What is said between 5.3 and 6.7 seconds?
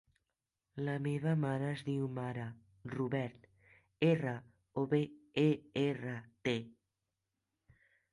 e, erra, te.